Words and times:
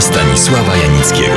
Stanisława 0.00 0.76
Janickiego. 0.76 1.34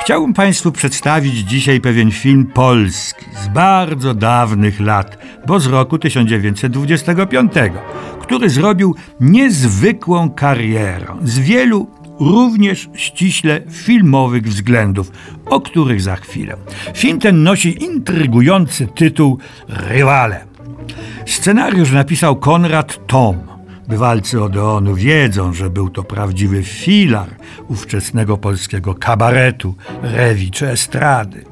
Chciałbym 0.00 0.34
Państwu 0.34 0.72
przedstawić 0.72 1.34
dzisiaj 1.34 1.80
pewien 1.80 2.10
film 2.10 2.46
polski 2.54 3.24
z 3.44 3.48
bardzo 3.48 4.14
dawnych 4.14 4.80
lat, 4.80 5.18
bo 5.46 5.60
z 5.60 5.66
roku 5.66 5.98
1925, 5.98 7.52
który 8.20 8.50
zrobił 8.50 8.94
niezwykłą 9.20 10.30
karierę 10.30 11.06
z 11.24 11.38
wielu 11.38 11.90
również 12.20 12.88
ściśle 12.94 13.60
filmowych 13.70 14.48
względów, 14.48 15.10
o 15.46 15.60
których 15.60 16.00
za 16.00 16.16
chwilę. 16.16 16.56
Film 16.94 17.20
ten 17.20 17.42
nosi 17.42 17.84
intrygujący 17.84 18.86
tytuł 18.86 19.38
Rywale. 19.68 20.55
Scenariusz 21.26 21.92
napisał 21.92 22.36
Konrad 22.36 23.06
Tom. 23.06 23.36
Bywalcy 23.88 24.42
Odeonu 24.42 24.94
wiedzą, 24.94 25.52
że 25.52 25.70
był 25.70 25.90
to 25.90 26.02
prawdziwy 26.02 26.62
filar 26.62 27.28
ówczesnego 27.68 28.36
polskiego 28.36 28.94
kabaretu, 28.94 29.74
rewi 30.02 30.50
czy 30.50 30.68
estrady. 30.68 31.44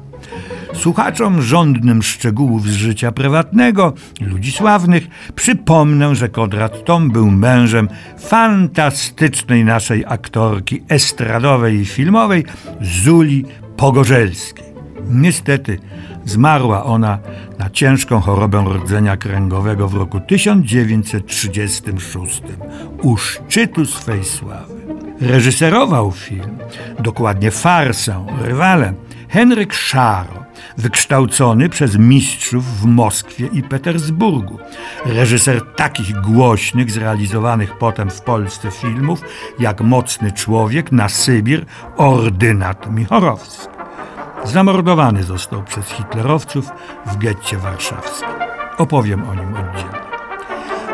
Słuchaczom 0.73 1.41
żądnym 1.41 2.03
szczegółów 2.03 2.67
z 2.67 2.71
życia 2.71 3.11
prywatnego 3.11 3.93
ludzi 4.21 4.51
sławnych 4.51 5.07
przypomnę, 5.35 6.15
że 6.15 6.29
Konrad 6.29 6.85
Tom 6.85 7.11
był 7.11 7.31
mężem 7.31 7.89
fantastycznej 8.19 9.65
naszej 9.65 10.05
aktorki 10.07 10.81
estradowej 10.89 11.75
i 11.75 11.85
filmowej 11.85 12.45
Zuli 12.81 13.45
Pogorzelskiej. 13.77 14.64
Niestety 15.09 15.79
zmarła 16.25 16.83
ona 16.83 17.19
na 17.59 17.69
ciężką 17.69 18.19
chorobę 18.19 18.65
rdzenia 18.75 19.17
kręgowego 19.17 19.87
w 19.87 19.93
roku 19.93 20.19
1936 20.19 22.41
u 23.01 23.17
szczytu 23.17 23.85
swej 23.85 24.23
sławy. 24.23 24.73
Reżyserował 25.21 26.11
film, 26.11 26.57
dokładnie 26.99 27.51
farsę, 27.51 28.25
rywalem, 28.41 28.95
Henryk 29.29 29.73
Szaro, 29.73 30.45
wykształcony 30.77 31.69
przez 31.69 31.97
mistrzów 31.97 32.79
w 32.79 32.85
Moskwie 32.85 33.47
i 33.47 33.63
Petersburgu. 33.63 34.59
Reżyser 35.05 35.61
takich 35.75 36.21
głośnych, 36.21 36.91
zrealizowanych 36.91 37.77
potem 37.77 38.09
w 38.09 38.21
Polsce 38.21 38.71
filmów 38.71 39.21
jak 39.59 39.81
Mocny 39.81 40.31
Człowiek, 40.31 40.91
Na 40.91 41.09
Sybir, 41.09 41.65
Ordynat 41.97 42.91
Michorowski. 42.91 43.74
Zamordowany 44.45 45.23
został 45.23 45.63
przez 45.63 45.89
hitlerowców 45.89 46.69
w 47.05 47.17
getcie 47.17 47.57
warszawskim. 47.57 48.29
Opowiem 48.77 49.29
o 49.29 49.35
nim 49.35 49.53
oddzielnie. 49.53 50.05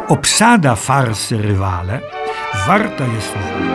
Obsada 0.08 0.76
farsy 0.76 1.42
Rywale 1.42 2.02
warta 2.68 3.06
jest 3.06 3.36
uwagi. 3.36 3.72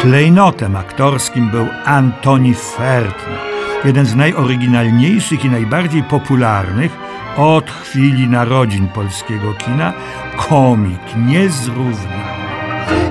Klejnotem 0.00 0.76
aktorskim 0.76 1.50
był 1.50 1.66
Antoni 1.84 2.54
Fertner, 2.54 3.38
jeden 3.84 4.06
z 4.06 4.14
najoryginalniejszych 4.14 5.44
i 5.44 5.50
najbardziej 5.50 6.02
popularnych 6.02 6.92
od 7.36 7.70
chwili 7.70 8.28
narodzin 8.28 8.88
polskiego 8.88 9.54
kina, 9.54 9.92
komik 10.36 11.16
niezrównany. 11.16 12.32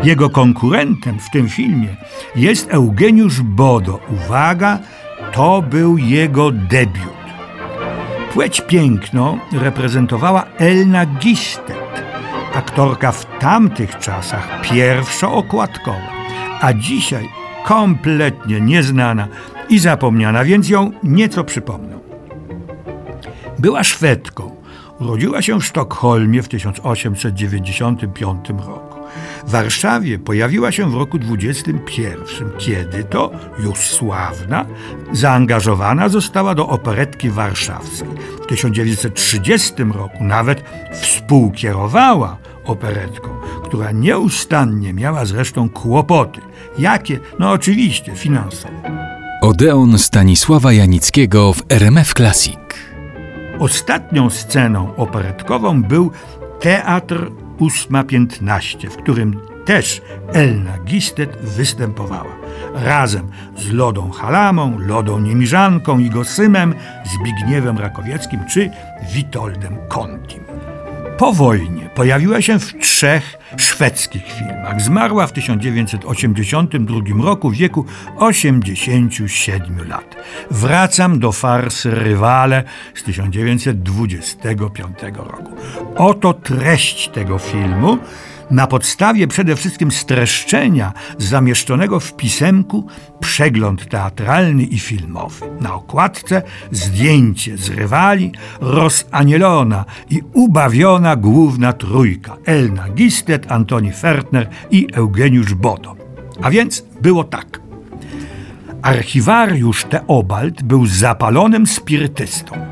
Jego 0.04 0.30
konkurentem 0.30 1.20
w 1.20 1.30
tym 1.30 1.50
filmie 1.50 1.96
jest 2.36 2.74
Eugeniusz 2.74 3.42
Bodo. 3.42 4.00
Uwaga, 4.10 4.80
to 5.34 5.62
był 5.62 5.98
jego 5.98 6.52
debiut. 6.52 7.22
Płeć 8.34 8.62
piękną 8.62 9.40
reprezentowała 9.52 10.46
Elna 10.58 11.06
Gistet, 11.06 12.04
aktorka 12.56 13.12
w 13.12 13.26
tamtych 13.40 13.98
czasach 13.98 14.62
pierwszookładkowa, 14.62 16.12
a 16.62 16.74
dzisiaj 16.74 17.30
kompletnie 17.66 18.62
nieznana 18.62 19.28
i 19.70 19.80
zapomniana, 19.80 20.44
więc 20.44 20.70
ją 20.70 20.92
nieco 21.04 21.44
przypomnę. 21.44 22.00
Była 23.60 23.84
Szwedką. 23.84 24.56
Urodziła 25.00 25.42
się 25.42 25.60
w 25.60 25.66
Sztokholmie 25.66 26.44
w 26.44 26.48
1895 26.48 28.50
roku. 28.50 28.91
W 29.48 29.52
Warszawie 29.52 30.20
pojawiła 30.20 30.72
się 30.72 30.92
w 30.92 30.96
roku 30.96 31.20
21, 31.20 32.50
kiedy 32.58 33.04
to 33.04 33.32
już 33.60 33.80
sławna, 33.80 34.66
zaangażowana 35.12 36.10
została 36.10 36.56
do 36.56 36.68
operetki 36.68 37.30
warszawskiej. 37.30 38.10
W 38.44 38.48
1930 38.48 39.74
roku 39.84 40.24
nawet 40.24 40.64
współkierowała 41.02 42.38
operetką, 42.66 43.30
która 43.64 43.92
nieustannie 43.92 44.94
miała 44.94 45.26
zresztą 45.26 45.70
kłopoty. 45.70 46.42
Jakie? 46.80 47.20
No 47.40 47.52
oczywiście 47.52 48.16
finansowe. 48.16 49.12
Odeon 49.42 49.98
Stanisława 49.98 50.74
Janickiego 50.74 51.54
w 51.54 51.64
RMF 51.70 52.14
Classic. 52.14 52.60
Ostatnią 53.60 54.30
sceną 54.30 54.96
operetkową 54.96 55.84
był 55.84 56.12
Teatr 56.60 57.32
8.15, 57.62 58.90
w 58.90 58.98
którym 58.98 59.40
też 59.66 60.02
Elna 60.34 60.78
Gistet 60.78 61.38
występowała. 61.42 62.36
Razem 62.74 63.28
z 63.58 63.72
Lodą 63.72 64.12
Halamą, 64.12 64.80
Lodą 64.80 65.20
Niemiżanką 65.20 66.00
i 66.00 66.10
Gosymem, 66.10 66.76
Zbigniewem 67.06 67.78
Rakowieckim 67.78 68.40
czy 68.46 68.70
Witoldem 69.14 69.78
Kontim. 69.88 70.71
Po 71.22 71.34
wojnie 71.34 71.90
pojawiła 71.96 72.42
się 72.42 72.60
w 72.60 72.78
trzech 72.80 73.38
szwedzkich 73.58 74.24
filmach. 74.24 74.82
Zmarła 74.82 75.28
w 75.28 75.32
1982 75.34 77.26
roku 77.26 77.50
w 77.50 77.56
wieku 77.56 77.86
87 78.18 79.88
lat. 79.90 80.16
Wracam 80.52 81.20
do 81.20 81.32
farsy 81.32 81.92
Rywale 81.92 82.64
z 82.96 83.04
1925 83.04 85.00
roku. 85.16 85.56
Oto 85.96 86.34
treść 86.34 87.10
tego 87.10 87.38
filmu 87.38 87.98
na 88.52 88.68
podstawie 88.68 89.28
przede 89.28 89.56
wszystkim 89.56 89.92
streszczenia 89.92 90.94
zamieszczonego 91.18 92.00
w 92.00 92.16
pisemku 92.16 92.88
przegląd 93.20 93.90
teatralny 93.90 94.64
i 94.64 94.80
filmowy. 94.80 95.46
Na 95.60 95.74
okładce 95.74 96.42
zdjęcie 96.72 97.58
z 97.58 97.70
rywali 97.70 98.32
rozanielona 98.62 99.86
i 100.10 100.22
ubawiona 100.34 101.16
główna 101.16 101.74
trójka 101.74 102.38
Elna 102.46 102.90
Gistet, 102.90 103.52
Antoni 103.52 103.92
Fertner 103.92 104.50
i 104.72 104.88
Eugeniusz 104.94 105.54
Bodo. 105.54 105.96
A 106.42 106.50
więc 106.50 106.86
było 107.02 107.24
tak. 107.24 107.62
Archiwariusz 108.82 109.84
Teobald 109.84 110.64
był 110.64 110.86
zapalonym 110.86 111.68
spirytystą. 111.68 112.71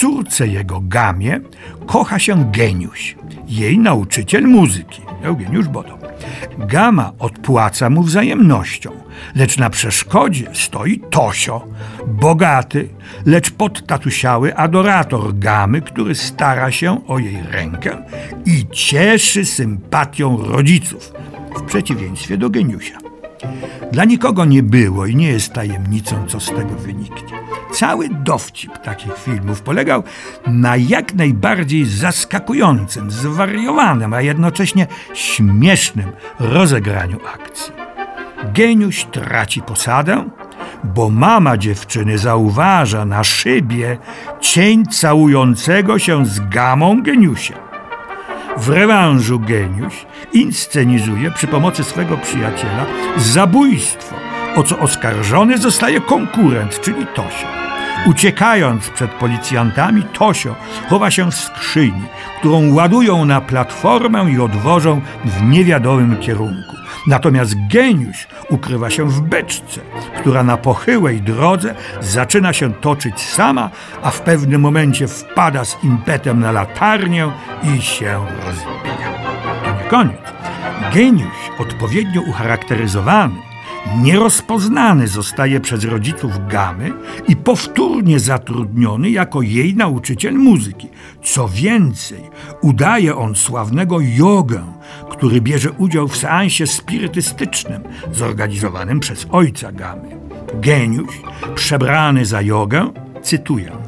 Córce 0.00 0.48
jego 0.48 0.80
gamie 0.80 1.40
kocha 1.86 2.18
się 2.18 2.50
geniusz, 2.52 3.16
jej 3.48 3.78
nauczyciel 3.78 4.44
muzyki, 4.48 5.02
Eugeniusz 5.22 5.68
Bodo. 5.68 5.98
Gama 6.58 7.12
odpłaca 7.18 7.90
mu 7.90 8.02
wzajemnością, 8.02 8.90
lecz 9.34 9.58
na 9.58 9.70
przeszkodzie 9.70 10.46
stoi 10.52 11.00
Tosio, 11.10 11.66
bogaty, 12.06 12.88
lecz 13.26 13.50
podtatusiały 13.50 14.56
adorator 14.56 15.38
Gamy, 15.38 15.80
który 15.80 16.14
stara 16.14 16.70
się 16.70 17.06
o 17.06 17.18
jej 17.18 17.42
rękę 17.50 17.96
i 18.46 18.66
cieszy 18.72 19.44
sympatią 19.44 20.36
rodziców, 20.36 21.12
w 21.56 21.62
przeciwieństwie 21.62 22.36
do 22.36 22.50
geniusia. 22.50 22.98
Dla 23.92 24.04
nikogo 24.04 24.44
nie 24.44 24.62
było 24.62 25.06
i 25.06 25.16
nie 25.16 25.28
jest 25.28 25.52
tajemnicą, 25.52 26.26
co 26.26 26.40
z 26.40 26.46
tego 26.46 26.74
wyniknie. 26.74 27.43
Cały 27.74 28.08
dowcip 28.08 28.78
takich 28.78 29.18
filmów 29.18 29.62
polegał 29.62 30.02
na 30.46 30.76
jak 30.76 31.14
najbardziej 31.14 31.84
zaskakującym, 31.84 33.10
zwariowanym, 33.10 34.14
a 34.14 34.20
jednocześnie 34.20 34.86
śmiesznym 35.14 36.12
rozegraniu 36.40 37.18
akcji. 37.34 37.72
Geniusz 38.54 39.04
traci 39.04 39.62
posadę, 39.62 40.24
bo 40.84 41.10
mama 41.10 41.56
dziewczyny 41.56 42.18
zauważa 42.18 43.04
na 43.04 43.24
szybie 43.24 43.98
cień 44.40 44.86
całującego 44.86 45.98
się 45.98 46.26
z 46.26 46.40
gamą 46.48 47.02
geniusia. 47.02 47.54
W 48.56 48.68
rewanżu 48.68 49.40
geniusz 49.40 50.06
inscenizuje 50.32 51.30
przy 51.30 51.46
pomocy 51.46 51.84
swego 51.84 52.16
przyjaciela 52.16 52.86
zabójstwo, 53.16 54.23
o 54.56 54.62
co 54.62 54.78
oskarżony 54.78 55.58
zostaje 55.58 56.00
konkurent, 56.00 56.80
czyli 56.80 57.06
Tosio. 57.06 57.46
Uciekając 58.06 58.90
przed 58.90 59.10
policjantami, 59.10 60.02
Tosio 60.02 60.54
chowa 60.88 61.10
się 61.10 61.30
w 61.30 61.34
skrzyni, 61.34 62.02
którą 62.38 62.74
ładują 62.74 63.24
na 63.24 63.40
platformę 63.40 64.30
i 64.30 64.40
odwożą 64.40 65.00
w 65.24 65.42
niewiadomym 65.42 66.16
kierunku. 66.16 66.76
Natomiast 67.06 67.54
geniusz 67.68 68.28
ukrywa 68.48 68.90
się 68.90 69.10
w 69.10 69.20
beczce, 69.20 69.80
która 70.20 70.42
na 70.42 70.56
pochyłej 70.56 71.22
drodze 71.22 71.74
zaczyna 72.00 72.52
się 72.52 72.72
toczyć 72.72 73.20
sama, 73.20 73.70
a 74.02 74.10
w 74.10 74.20
pewnym 74.20 74.60
momencie 74.60 75.08
wpada 75.08 75.64
z 75.64 75.84
impetem 75.84 76.40
na 76.40 76.52
latarnię 76.52 77.32
i 77.62 77.82
się 77.82 78.26
rozbija. 78.46 79.12
To 79.64 79.70
nie 79.70 79.90
koniec. 79.90 80.20
Geniusz 80.94 81.50
odpowiednio 81.58 82.20
ucharakteryzowany 82.20 83.53
nierozpoznany 84.02 85.08
zostaje 85.08 85.60
przez 85.60 85.84
rodziców 85.84 86.32
Gamy 86.48 86.92
i 87.28 87.36
powtórnie 87.36 88.20
zatrudniony 88.20 89.10
jako 89.10 89.42
jej 89.42 89.74
nauczyciel 89.74 90.34
muzyki. 90.34 90.88
Co 91.22 91.48
więcej, 91.48 92.20
udaje 92.60 93.16
on 93.16 93.34
sławnego 93.34 94.00
jogę, 94.00 94.64
który 95.10 95.40
bierze 95.40 95.72
udział 95.72 96.08
w 96.08 96.16
seansie 96.16 96.66
spirytystycznym 96.66 97.82
zorganizowanym 98.12 99.00
przez 99.00 99.26
ojca 99.30 99.72
Gamy. 99.72 100.16
Geniusz, 100.54 101.20
przebrany 101.54 102.24
za 102.24 102.42
jogę, 102.42 102.90
cytuję– 103.22 103.72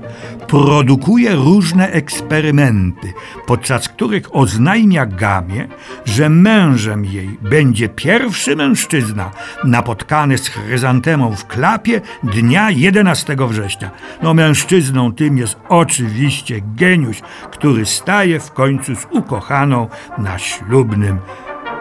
produkuje 0.48 1.34
różne 1.34 1.90
eksperymenty, 1.90 3.12
podczas 3.46 3.88
których 3.88 4.37
oznajmia 4.37 5.06
Gamie, 5.06 5.69
że 6.04 6.28
mężem 6.28 7.04
jej 7.04 7.38
będzie 7.43 7.88
pierwszy 7.88 8.56
mężczyzna 8.56 9.31
napotkany 9.64 10.38
z 10.38 10.48
chryzantemą 10.48 11.37
w 11.37 11.46
klapie 11.46 12.00
dnia 12.22 12.70
11 12.70 13.37
września. 13.48 13.90
No 14.22 14.34
mężczyzną 14.34 15.12
tym 15.12 15.38
jest 15.38 15.56
oczywiście 15.69 16.60
geniusz, 16.76 17.20
który 17.50 17.87
staje 17.87 18.40
w 18.40 18.52
końcu 18.52 18.96
z 18.96 19.06
ukochaną 19.10 19.88
na 20.19 20.38
ślubnym 20.38 21.19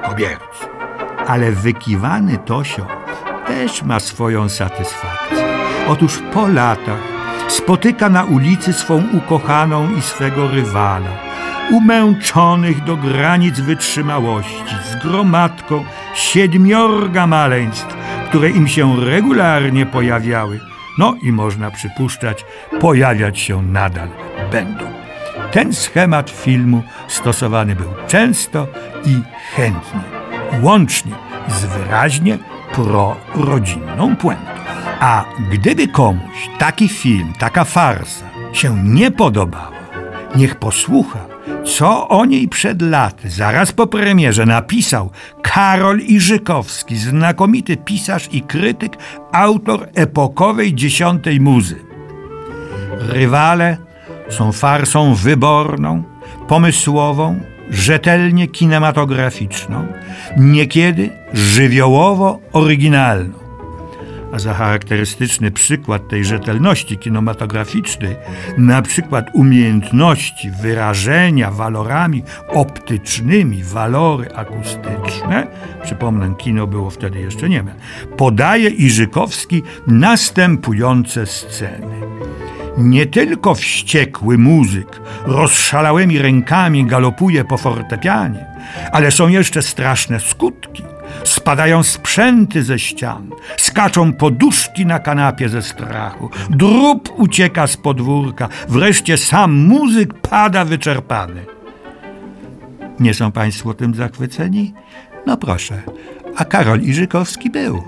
kobiercu. 0.04 0.66
Ale 1.28 1.52
wykiwany 1.52 2.38
Tosio 2.38 2.88
też 3.48 3.84
ma 3.84 4.00
swoją 4.00 4.50
satysfakcję. 4.50 5.46
Otóż 5.88 6.20
po 6.34 6.48
latach 6.48 7.15
spotyka 7.48 8.10
na 8.10 8.24
ulicy 8.24 8.74
swą 8.74 9.04
ukochaną 9.14 9.96
i 9.96 10.02
swego 10.02 10.48
rywala, 10.48 11.10
umęczonych 11.72 12.84
do 12.84 12.98
granic 12.98 13.60
wytrzymałości, 13.60 14.76
z 14.92 15.04
gromadką 15.04 15.84
siedmiorga 16.16 17.28
maleństw, 17.28 17.96
które 18.30 18.50
im 18.50 18.68
się 18.68 19.06
regularnie 19.06 19.86
pojawiały, 19.86 20.60
no 20.98 21.16
i 21.22 21.32
można 21.32 21.72
przypuszczać, 21.72 22.46
pojawiać 22.80 23.40
się 23.40 23.62
nadal 23.62 24.10
będą. 24.52 24.86
Ten 25.52 25.74
schemat 25.74 26.30
filmu 26.30 26.84
stosowany 27.08 27.76
był 27.76 27.90
często 28.08 28.68
i 29.06 29.22
chętnie, 29.56 30.02
łącznie 30.62 31.12
z 31.48 31.66
wyraźnie 31.66 32.38
prorodzinną 32.74 34.16
puentą. 34.16 34.55
A 35.00 35.26
gdyby 35.52 35.88
komuś 35.88 36.50
taki 36.60 36.90
film, 36.90 37.34
taka 37.40 37.64
farsa 37.64 38.26
się 38.54 38.84
nie 38.84 39.12
podobała, 39.12 39.72
niech 40.36 40.56
posłucha, 40.56 41.20
co 41.66 42.08
o 42.08 42.26
niej 42.26 42.48
przed 42.48 42.82
laty, 42.82 43.30
zaraz 43.30 43.72
po 43.72 43.88
premierze, 43.88 44.46
napisał 44.46 45.10
Karol 45.42 46.00
Iżykowski, 46.00 46.98
znakomity 46.98 47.78
pisarz 47.78 48.30
i 48.32 48.42
krytyk, 48.42 48.98
autor 49.32 49.90
epokowej 49.96 50.76
dziesiątej 50.76 51.40
muzy. 51.40 51.80
Rywale 53.00 53.78
są 54.30 54.52
farsą 54.52 55.16
wyborną, 55.16 56.04
pomysłową, 56.48 57.40
rzetelnie 57.70 58.48
kinematograficzną, 58.48 59.88
niekiedy 60.38 61.10
żywiołowo 61.34 62.40
oryginalną 62.54 63.45
a 64.36 64.40
za 64.40 64.54
charakterystyczny 64.54 65.52
przykład 65.52 66.08
tej 66.08 66.26
rzetelności 66.26 66.98
kinematograficznej, 66.98 68.16
na 68.58 68.82
przykład 68.82 69.30
umiejętności 69.34 70.52
wyrażenia 70.52 71.52
walorami 71.52 72.24
optycznymi 72.48 73.64
walory 73.64 74.36
akustyczne, 74.36 75.48
przypomnę, 75.84 76.36
kino 76.38 76.68
było 76.68 76.90
wtedy 76.90 77.20
jeszcze 77.20 77.50
nieme, 77.50 77.76
podaje 78.18 78.70
Iżykowski 78.70 79.64
następujące 79.88 81.26
sceny. 81.26 81.96
Nie 82.78 83.06
tylko 83.06 83.56
wściekły 83.56 84.38
muzyk 84.38 85.02
rozszalałymi 85.26 86.20
rękami 86.20 86.86
galopuje 86.86 87.44
po 87.46 87.58
fortepianie, 87.58 88.46
ale 88.92 89.12
są 89.12 89.28
jeszcze 89.28 89.62
straszne 89.62 90.20
skutki– 90.20 90.84
Spadają 91.24 91.84
sprzęty 91.84 92.64
ze 92.64 92.80
ścian, 92.80 93.30
skaczą 93.58 94.14
poduszki 94.14 94.86
na 94.86 95.00
kanapie 95.00 95.50
ze 95.50 95.62
strachu, 95.62 96.30
drób 96.50 97.14
ucieka 97.18 97.68
z 97.68 97.78
podwórka, 97.78 98.50
wreszcie 98.70 99.18
sam 99.18 99.54
muzyk 99.54 100.14
pada 100.14 100.66
wyczerpany. 100.66 101.46
Nie 103.00 103.14
są 103.14 103.32
Państwo 103.32 103.74
tym 103.74 103.96
zachwyceni? 103.96 104.74
No 105.26 105.38
proszę, 105.38 105.82
a 106.36 106.46
Karol 106.46 106.82
Iżykowski 106.82 107.50
był. 107.50 107.84